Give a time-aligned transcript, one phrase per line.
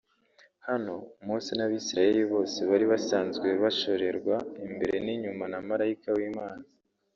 [0.67, 0.93] Hano
[1.25, 4.35] Mose n'abisirayeli bose bari basanzwe bashorerwa
[4.67, 6.65] imbere n'inyuma na malayika w'Imana